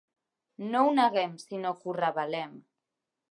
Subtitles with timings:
[0.69, 2.57] No ho neguem, sinó que ho revelem.